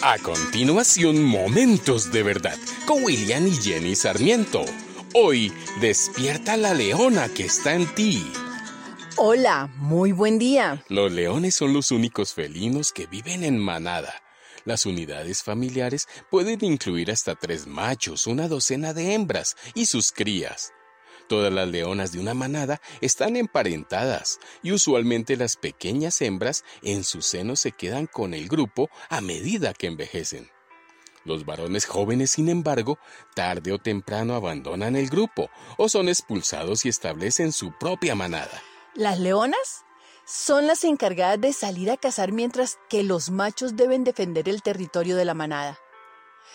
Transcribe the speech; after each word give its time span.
A 0.00 0.16
continuación, 0.18 1.24
Momentos 1.24 2.12
de 2.12 2.22
Verdad 2.22 2.56
con 2.86 3.02
William 3.02 3.44
y 3.48 3.52
Jenny 3.56 3.96
Sarmiento. 3.96 4.64
Hoy, 5.12 5.52
despierta 5.80 6.56
la 6.56 6.72
leona 6.72 7.28
que 7.28 7.46
está 7.46 7.74
en 7.74 7.92
ti. 7.96 8.24
Hola, 9.16 9.68
muy 9.78 10.12
buen 10.12 10.38
día. 10.38 10.84
Los 10.88 11.10
leones 11.10 11.56
son 11.56 11.72
los 11.72 11.90
únicos 11.90 12.32
felinos 12.32 12.92
que 12.92 13.06
viven 13.06 13.42
en 13.42 13.58
manada. 13.58 14.14
Las 14.64 14.86
unidades 14.86 15.42
familiares 15.42 16.06
pueden 16.30 16.64
incluir 16.64 17.10
hasta 17.10 17.34
tres 17.34 17.66
machos, 17.66 18.28
una 18.28 18.46
docena 18.46 18.94
de 18.94 19.14
hembras 19.14 19.56
y 19.74 19.86
sus 19.86 20.12
crías. 20.12 20.72
Todas 21.28 21.52
las 21.52 21.68
leonas 21.68 22.10
de 22.10 22.20
una 22.20 22.32
manada 22.32 22.80
están 23.02 23.36
emparentadas 23.36 24.40
y 24.62 24.72
usualmente 24.72 25.36
las 25.36 25.56
pequeñas 25.56 26.22
hembras 26.22 26.64
en 26.82 27.04
su 27.04 27.20
seno 27.20 27.54
se 27.54 27.72
quedan 27.72 28.06
con 28.06 28.32
el 28.32 28.48
grupo 28.48 28.88
a 29.10 29.20
medida 29.20 29.74
que 29.74 29.88
envejecen. 29.88 30.50
Los 31.24 31.44
varones 31.44 31.84
jóvenes, 31.84 32.30
sin 32.30 32.48
embargo, 32.48 32.98
tarde 33.34 33.72
o 33.72 33.78
temprano 33.78 34.34
abandonan 34.34 34.96
el 34.96 35.10
grupo 35.10 35.50
o 35.76 35.90
son 35.90 36.08
expulsados 36.08 36.86
y 36.86 36.88
establecen 36.88 37.52
su 37.52 37.72
propia 37.72 38.14
manada. 38.14 38.62
Las 38.94 39.18
leonas 39.18 39.84
son 40.24 40.66
las 40.66 40.84
encargadas 40.84 41.40
de 41.42 41.52
salir 41.52 41.90
a 41.90 41.98
cazar 41.98 42.32
mientras 42.32 42.78
que 42.88 43.02
los 43.02 43.28
machos 43.28 43.76
deben 43.76 44.02
defender 44.02 44.48
el 44.48 44.62
territorio 44.62 45.16
de 45.16 45.26
la 45.26 45.34
manada. 45.34 45.78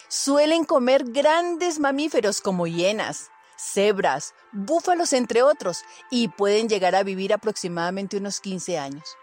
Suelen 0.07 0.63
comer 0.63 1.03
grandes 1.05 1.79
mamíferos 1.79 2.41
como 2.41 2.65
hienas, 2.65 3.29
cebras, 3.57 4.33
búfalos, 4.51 5.13
entre 5.13 5.43
otros, 5.43 5.83
y 6.09 6.27
pueden 6.27 6.69
llegar 6.69 6.95
a 6.95 7.03
vivir 7.03 7.33
aproximadamente 7.33 8.17
unos 8.17 8.39
15 8.39 8.77
años. 8.77 9.17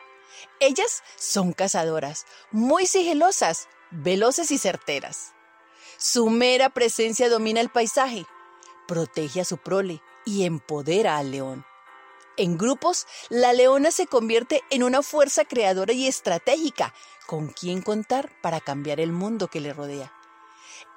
Ellas 0.61 1.02
son 1.16 1.52
cazadoras, 1.52 2.27
muy 2.51 2.87
sigilosas, 2.87 3.69
veloces 3.91 4.51
y 4.51 4.59
certeras. 4.59 5.33
Su 5.98 6.30
mera 6.30 6.71
presencia 6.71 7.29
domina 7.29 7.60
el 7.60 7.68
paisaje, 7.68 8.27
protege 8.87 9.40
a 9.43 9.45
su 9.45 9.59
prole 9.59 10.02
y 10.24 10.45
empodera 10.45 11.18
al 11.18 11.30
león. 11.30 11.65
En 12.37 12.57
grupos, 12.57 13.07
la 13.29 13.52
leona 13.52 13.90
se 13.90 14.07
convierte 14.07 14.62
en 14.71 14.83
una 14.83 15.02
fuerza 15.02 15.45
creadora 15.45 15.93
y 15.93 16.07
estratégica 16.07 16.95
con 17.27 17.49
quien 17.49 17.83
contar 17.83 18.30
para 18.40 18.60
cambiar 18.60 18.99
el 18.99 19.12
mundo 19.12 19.49
que 19.49 19.60
le 19.60 19.74
rodea. 19.74 20.12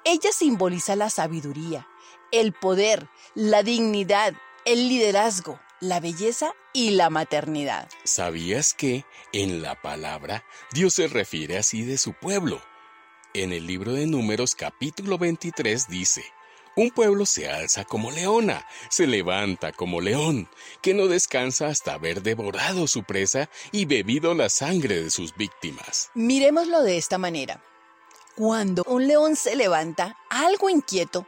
Ella 0.04 0.30
simboliza 0.32 0.96
la 0.96 1.10
sabiduría, 1.10 1.86
el 2.32 2.52
poder, 2.52 3.08
la 3.34 3.62
dignidad, 3.62 4.34
el 4.64 4.88
liderazgo, 4.88 5.60
la 5.80 6.00
belleza 6.00 6.52
y 6.72 6.90
la 6.90 7.10
maternidad. 7.10 7.88
¿Sabías 8.04 8.74
que 8.74 9.04
en 9.32 9.62
la 9.62 9.80
palabra 9.80 10.44
Dios 10.72 10.94
se 10.94 11.08
refiere 11.08 11.58
así 11.58 11.82
de 11.82 11.98
su 11.98 12.12
pueblo? 12.14 12.62
En 13.34 13.52
el 13.52 13.66
libro 13.66 13.92
de 13.92 14.06
Números 14.06 14.54
capítulo 14.54 15.18
23 15.18 15.88
dice, 15.88 16.24
un 16.76 16.90
pueblo 16.90 17.24
se 17.24 17.48
alza 17.48 17.84
como 17.84 18.10
leona, 18.10 18.66
se 18.90 19.06
levanta 19.06 19.72
como 19.72 20.00
león, 20.00 20.48
que 20.82 20.94
no 20.94 21.06
descansa 21.06 21.68
hasta 21.68 21.94
haber 21.94 22.22
devorado 22.22 22.88
su 22.88 23.04
presa 23.04 23.48
y 23.70 23.84
bebido 23.84 24.34
la 24.34 24.48
sangre 24.48 25.02
de 25.02 25.10
sus 25.10 25.36
víctimas. 25.36 26.10
Miremoslo 26.14 26.82
de 26.82 26.96
esta 26.96 27.18
manera. 27.18 27.62
Cuando 28.34 28.82
un 28.88 29.06
león 29.06 29.36
se 29.36 29.54
levanta, 29.54 30.18
algo 30.28 30.68
inquieto, 30.68 31.24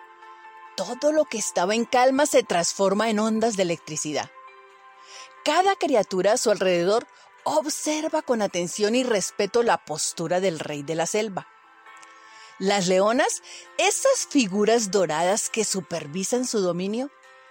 todo 0.76 1.10
lo 1.10 1.24
que 1.24 1.38
estaba 1.38 1.74
en 1.74 1.86
calma 1.86 2.26
se 2.26 2.42
transforma 2.42 3.08
en 3.10 3.18
ondas 3.18 3.56
de 3.56 3.62
electricidad. 3.62 4.30
Cada 5.44 5.74
criatura 5.76 6.32
a 6.32 6.36
su 6.36 6.50
alrededor 6.50 7.06
observa 7.44 8.22
con 8.22 8.42
atención 8.42 8.94
y 8.94 9.02
respeto 9.02 9.62
la 9.62 9.84
postura 9.84 10.40
del 10.40 10.58
rey 10.58 10.82
de 10.82 10.94
la 10.94 11.06
selva. 11.06 11.48
Las 12.58 12.88
leonas, 12.88 13.42
esas 13.78 14.26
figuras 14.28 14.90
doradas 14.90 15.50
que 15.50 15.64
supervisan 15.64 16.46
su 16.46 16.60
dominio, 16.60 17.10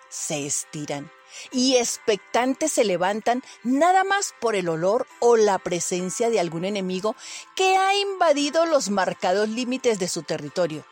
se 0.09 0.45
estiran 0.45 1.11
y 1.51 1.75
expectantes 1.75 2.73
se 2.73 2.85
levantan 2.85 3.43
nada 3.63 4.03
más 4.03 4.33
por 4.39 4.55
el 4.55 4.69
olor 4.69 5.07
o 5.19 5.35
la 5.35 5.57
presencia 5.59 6.29
de 6.29 6.39
algún 6.39 6.63
enemigo 6.63 7.15
que 7.55 7.75
ha 7.75 7.95
invadido 7.95 8.65
los 8.65 8.89
marcados 8.89 9.49
límites 9.49 9.99
de 9.99 10.07
su 10.07 10.23
territorio 10.23 10.85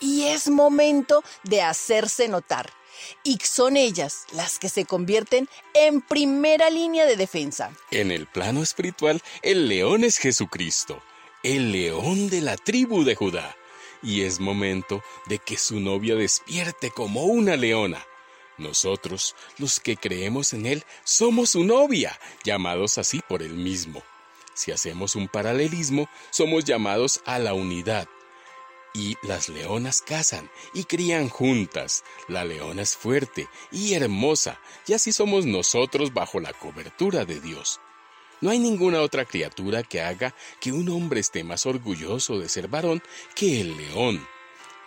y 0.00 0.24
es 0.24 0.48
momento 0.48 1.22
de 1.44 1.62
hacerse 1.62 2.28
notar. 2.28 2.70
Y 3.22 3.38
son 3.42 3.76
ellas 3.76 4.24
las 4.32 4.58
que 4.58 4.68
se 4.68 4.84
convierten 4.84 5.48
en 5.74 6.00
primera 6.02 6.70
línea 6.70 7.06
de 7.06 7.16
defensa. 7.16 7.72
En 7.90 8.10
el 8.10 8.26
plano 8.26 8.62
espiritual, 8.62 9.22
el 9.42 9.68
león 9.68 10.04
es 10.04 10.18
Jesucristo, 10.18 11.02
el 11.42 11.72
león 11.72 12.28
de 12.28 12.40
la 12.40 12.56
tribu 12.56 13.04
de 13.04 13.14
Judá. 13.14 13.56
Y 14.02 14.22
es 14.22 14.40
momento 14.40 15.02
de 15.26 15.38
que 15.38 15.56
su 15.56 15.78
novia 15.80 16.14
despierte 16.14 16.90
como 16.90 17.24
una 17.24 17.56
leona. 17.56 18.04
Nosotros, 18.56 19.34
los 19.58 19.80
que 19.80 19.96
creemos 19.96 20.52
en 20.52 20.66
Él, 20.66 20.84
somos 21.04 21.50
su 21.50 21.64
novia, 21.64 22.18
llamados 22.44 22.98
así 22.98 23.20
por 23.26 23.42
Él 23.42 23.54
mismo. 23.54 24.02
Si 24.54 24.72
hacemos 24.72 25.16
un 25.16 25.28
paralelismo, 25.28 26.08
somos 26.30 26.64
llamados 26.64 27.22
a 27.24 27.38
la 27.38 27.54
unidad, 27.54 28.06
y 28.92 29.16
las 29.22 29.48
leonas 29.48 30.02
cazan 30.02 30.50
y 30.74 30.84
crían 30.84 31.28
juntas. 31.28 32.04
La 32.28 32.44
leona 32.44 32.82
es 32.82 32.96
fuerte 32.96 33.48
y 33.70 33.94
hermosa, 33.94 34.60
y 34.86 34.94
así 34.94 35.12
somos 35.12 35.46
nosotros 35.46 36.12
bajo 36.12 36.40
la 36.40 36.52
cobertura 36.52 37.24
de 37.24 37.40
Dios. 37.40 37.80
No 38.40 38.50
hay 38.50 38.58
ninguna 38.58 39.02
otra 39.02 39.24
criatura 39.24 39.82
que 39.82 40.00
haga 40.00 40.34
que 40.60 40.72
un 40.72 40.88
hombre 40.88 41.20
esté 41.20 41.44
más 41.44 41.66
orgulloso 41.66 42.38
de 42.38 42.48
ser 42.48 42.68
varón 42.68 43.02
que 43.34 43.60
el 43.60 43.76
león. 43.76 44.26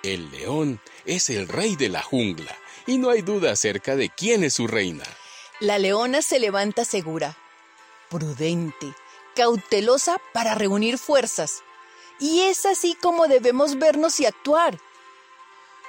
El 0.02 0.31
león 0.31 0.81
es 1.06 1.30
el 1.30 1.47
rey 1.47 1.75
de 1.75 1.90
la 1.90 2.02
jungla, 2.02 2.58
y 2.88 2.97
no 2.97 3.09
hay 3.09 3.22
duda 3.22 3.52
acerca 3.52 3.96
de 3.96 4.09
quién 4.09 4.44
es 4.44 4.56
su 4.56 4.68
reina. 4.68 5.06
La 5.59 5.78
leona 5.78 6.22
se 6.22 6.40
levanta 6.40 6.84
segura, 6.84 7.38
prudente, 8.09 8.94
cautelosa 9.35 10.18
para 10.34 10.56
reunir 10.56 10.97
fuerzas 10.97 11.64
y 12.19 12.41
es 12.41 12.66
así 12.66 12.96
como 13.01 13.28
debemos 13.28 13.78
vernos 13.78 14.19
y 14.19 14.25
actuar. 14.25 14.79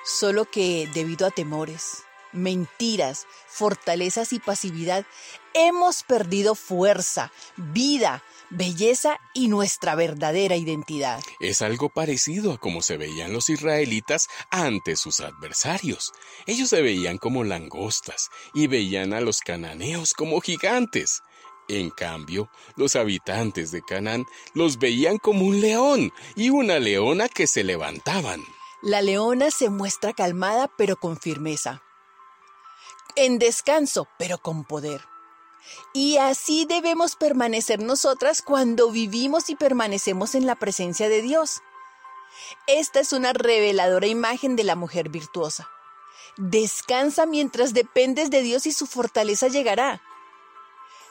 Solo 0.04 0.44
que 0.44 0.88
debido 0.92 1.26
a 1.26 1.30
temores, 1.30 2.04
mentiras, 2.32 3.26
fortalezas 3.46 4.32
y 4.32 4.38
pasividad, 4.38 5.06
hemos 5.54 6.02
perdido 6.02 6.54
fuerza, 6.54 7.32
vida, 7.56 8.22
belleza 8.50 9.18
y 9.32 9.48
nuestra 9.48 9.94
verdadera 9.94 10.56
identidad. 10.56 11.22
Es 11.40 11.62
algo 11.62 11.88
parecido 11.88 12.52
a 12.52 12.58
como 12.58 12.82
se 12.82 12.96
veían 12.96 13.32
los 13.32 13.48
israelitas 13.48 14.26
ante 14.50 14.96
sus 14.96 15.20
adversarios. 15.20 16.12
Ellos 16.46 16.68
se 16.68 16.82
veían 16.82 17.18
como 17.18 17.44
langostas 17.44 18.28
y 18.52 18.66
veían 18.66 19.14
a 19.14 19.20
los 19.20 19.40
cananeos 19.40 20.12
como 20.12 20.40
gigantes. 20.40 21.22
En 21.68 21.90
cambio, 21.90 22.50
los 22.76 22.94
habitantes 22.94 23.70
de 23.70 23.82
Canaán 23.82 24.26
los 24.52 24.78
veían 24.78 25.18
como 25.18 25.46
un 25.46 25.60
león 25.60 26.12
y 26.36 26.50
una 26.50 26.78
leona 26.78 27.28
que 27.28 27.46
se 27.46 27.64
levantaban. 27.64 28.42
La 28.82 29.00
leona 29.00 29.50
se 29.50 29.70
muestra 29.70 30.12
calmada 30.12 30.70
pero 30.76 30.96
con 30.96 31.18
firmeza, 31.18 31.82
en 33.16 33.38
descanso 33.38 34.08
pero 34.18 34.38
con 34.38 34.64
poder. 34.64 35.00
Y 35.94 36.18
así 36.18 36.66
debemos 36.66 37.16
permanecer 37.16 37.82
nosotras 37.82 38.42
cuando 38.42 38.90
vivimos 38.90 39.48
y 39.48 39.54
permanecemos 39.54 40.34
en 40.34 40.44
la 40.46 40.56
presencia 40.56 41.08
de 41.08 41.22
Dios. 41.22 41.62
Esta 42.66 43.00
es 43.00 43.14
una 43.14 43.32
reveladora 43.32 44.06
imagen 44.06 44.56
de 44.56 44.64
la 44.64 44.76
mujer 44.76 45.08
virtuosa. 45.08 45.70
Descansa 46.36 47.26
mientras 47.26 47.72
dependes 47.72 48.30
de 48.30 48.42
Dios 48.42 48.66
y 48.66 48.72
su 48.72 48.86
fortaleza 48.86 49.48
llegará. 49.48 50.02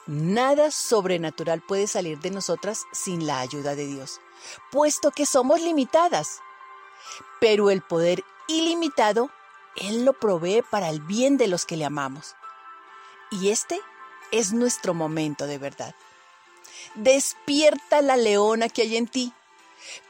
Nada 0.06 0.70
sobrenatural 0.70 1.62
puede 1.62 1.88
salir 1.88 2.20
de 2.20 2.30
nosotras 2.30 2.84
sin 2.92 3.26
la 3.26 3.40
ayuda 3.40 3.74
de 3.76 3.88
Dios, 3.88 4.20
puesto 4.70 5.12
que 5.12 5.26
somos 5.26 5.62
limitadas. 5.62 6.42
Pero 7.40 7.70
el 7.70 7.82
poder 7.82 8.24
ilimitado, 8.48 9.30
Él 9.78 10.04
lo 10.04 10.12
provee 10.14 10.62
para 10.70 10.90
el 10.90 11.00
bien 11.00 11.38
de 11.38 11.48
los 11.48 11.66
que 11.66 11.78
le 11.78 11.86
amamos. 11.86 12.36
Y 13.32 13.50
este 13.50 13.80
es 14.32 14.52
nuestro 14.52 14.94
momento 14.94 15.48
de 15.48 15.58
verdad. 15.58 15.96
Despierta 16.96 18.02
la 18.02 18.18
leona 18.18 18.68
que 18.68 18.82
hay 18.82 18.98
en 18.98 19.08
ti. 19.08 19.34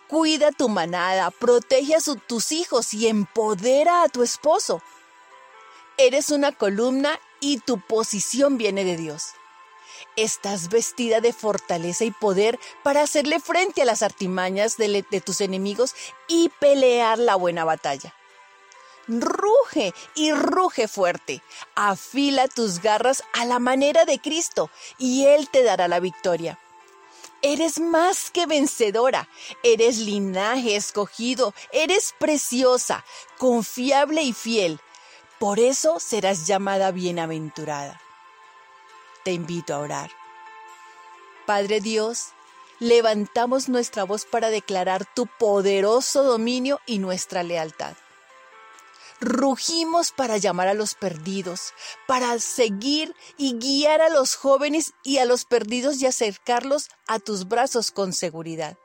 Cuida 0.07 0.51
tu 0.51 0.69
manada, 0.69 1.29
protege 1.29 1.95
a 1.95 1.99
tus 2.27 2.51
hijos 2.51 2.93
y 2.95 3.07
empodera 3.07 4.01
a 4.03 4.09
tu 4.09 4.23
esposo. 4.23 4.81
Eres 5.97 6.31
una 6.31 6.51
columna 6.51 7.19
y 7.39 7.59
tu 7.59 7.79
posición 7.79 8.57
viene 8.57 8.83
de 8.83 8.97
Dios. 8.97 9.33
Estás 10.15 10.69
vestida 10.69 11.21
de 11.21 11.33
fortaleza 11.33 12.05
y 12.05 12.11
poder 12.11 12.59
para 12.83 13.01
hacerle 13.01 13.39
frente 13.39 13.81
a 13.81 13.85
las 13.85 14.01
artimañas 14.01 14.77
de, 14.77 15.03
tus 15.25 15.41
enemigos 15.41 15.95
y 16.27 16.49
pelear 16.59 17.19
la 17.19 17.35
buena 17.35 17.65
batalla. 17.65 18.13
Ruge 19.07 19.93
y 20.15 20.31
ruge 20.31 20.87
fuerte. 20.87 21.41
Afila 21.75 22.47
tus 22.47 22.81
garras 22.81 23.23
a 23.33 23.45
la 23.45 23.59
manera 23.59 24.05
de 24.05 24.19
Cristo 24.19 24.69
y 24.97 25.25
Él 25.25 25.49
te 25.49 25.63
dará 25.63 25.87
la 25.87 25.99
victoria. 25.99 26.59
Eres 27.41 27.81
más 27.81 28.31
que 28.31 28.45
vencedora, 28.45 29.27
eres 29.63 29.97
linaje 29.97 30.77
escogido, 30.77 31.53
eres 31.73 32.15
preciosa, 32.17 33.03
confiable 33.37 34.23
y 34.23 34.31
fiel. 34.31 34.79
Por 35.39 35.59
eso 35.59 35.99
serás 35.99 36.47
llamada 36.47 36.91
bienaventurada. 36.91 37.99
Te 39.23 39.31
invito 39.31 39.73
a 39.73 39.79
orar. 39.79 40.11
Padre 41.45 41.79
Dios, 41.79 42.29
levantamos 42.79 43.69
nuestra 43.69 44.03
voz 44.03 44.25
para 44.25 44.49
declarar 44.49 45.05
tu 45.13 45.27
poderoso 45.27 46.23
dominio 46.23 46.79
y 46.85 46.99
nuestra 46.99 47.43
lealtad. 47.43 47.95
Rugimos 49.21 50.11
para 50.11 50.37
llamar 50.37 50.67
a 50.67 50.73
los 50.73 50.95
perdidos, 50.95 51.73
para 52.07 52.37
seguir 52.39 53.15
y 53.37 53.57
guiar 53.57 54.01
a 54.01 54.09
los 54.09 54.35
jóvenes 54.35 54.93
y 55.03 55.19
a 55.19 55.25
los 55.25 55.45
perdidos 55.45 56.01
y 56.01 56.05
acercarlos 56.05 56.89
a 57.07 57.19
tus 57.19 57.47
brazos 57.47 57.91
con 57.91 58.11
seguridad. 58.11 58.77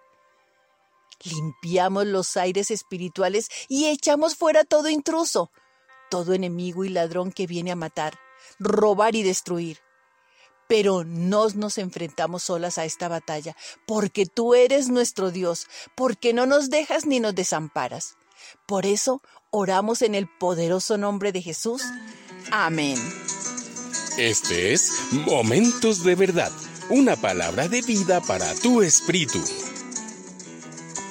Limpiamos 1.25 2.07
los 2.07 2.37
aires 2.37 2.71
espirituales 2.71 3.49
y 3.67 3.87
echamos 3.87 4.37
fuera 4.37 4.63
todo 4.63 4.89
intruso, 4.89 5.51
todo 6.09 6.33
enemigo 6.33 6.85
y 6.85 6.91
ladrón 6.91 7.33
que 7.33 7.49
viene 7.49 7.73
a 7.73 7.77
matar, 7.77 8.17
robar 8.61 9.17
y 9.17 9.25
destruir. 9.25 9.88
Pero 10.69 11.03
no 11.05 11.49
nos 11.49 11.79
enfrentamos 11.79 12.45
solas 12.45 12.79
a 12.79 12.85
esta 12.85 13.09
batalla, 13.09 13.57
porque 13.87 14.27
tú 14.27 14.55
eres 14.55 14.89
nuestro 14.89 15.31
Dios, 15.31 15.67
porque 15.97 16.33
no 16.33 16.47
nos 16.47 16.71
dejas 16.71 17.07
ni 17.07 17.19
nos 17.19 17.35
desamparas. 17.35 18.15
Por 18.67 18.87
eso 18.87 19.23
oramos 19.51 20.03
en 20.03 20.15
el 20.15 20.29
poderoso 20.29 20.99
nombre 20.99 21.33
de 21.33 21.43
Jesús. 21.43 21.83
Amén. 22.53 22.97
Este 24.19 24.73
es 24.73 24.93
Momentos 25.13 26.05
de 26.05 26.15
Verdad, 26.15 26.53
una 26.91 27.17
palabra 27.17 27.69
de 27.69 27.83
vida 27.83 28.21
para 28.21 28.55
tu 28.55 28.83
espíritu. 28.83 29.41